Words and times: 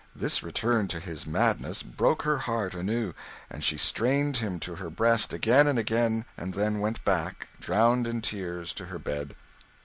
This 0.15 0.41
return 0.41 0.87
to 0.87 0.99
his 0.99 1.27
'madness' 1.27 1.83
broke 1.83 2.23
her 2.23 2.39
heart 2.39 2.73
anew, 2.73 3.13
and 3.51 3.63
she 3.63 3.77
strained 3.77 4.37
him 4.37 4.59
to 4.61 4.77
her 4.77 4.89
breast 4.89 5.31
again 5.31 5.67
and 5.67 5.77
again, 5.77 6.25
and 6.35 6.55
then 6.55 6.79
went 6.79 7.05
back, 7.05 7.47
drowned 7.59 8.07
in 8.07 8.21
tears, 8.23 8.73
to 8.73 8.85
her 8.85 8.97
bed. 8.97 9.35